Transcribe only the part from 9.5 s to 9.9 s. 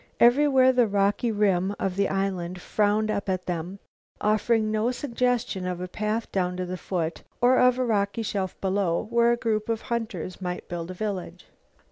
of